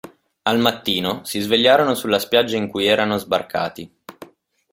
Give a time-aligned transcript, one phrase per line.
[0.45, 3.97] Al mattino, si svegliarono sulla spiaggia in cui erano sbarcati.